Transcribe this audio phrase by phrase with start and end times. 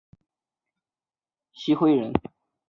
[1.53, 2.11] 郗恢人。